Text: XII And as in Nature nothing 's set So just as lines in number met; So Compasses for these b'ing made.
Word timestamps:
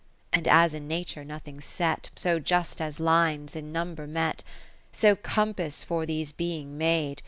XII 0.01 0.27
And 0.39 0.47
as 0.47 0.73
in 0.73 0.87
Nature 0.87 1.23
nothing 1.23 1.61
's 1.61 1.65
set 1.65 2.09
So 2.15 2.39
just 2.39 2.81
as 2.81 2.99
lines 2.99 3.55
in 3.55 3.71
number 3.71 4.07
met; 4.07 4.43
So 4.91 5.15
Compasses 5.15 5.83
for 5.83 6.07
these 6.07 6.33
b'ing 6.33 6.69
made. 6.75 7.19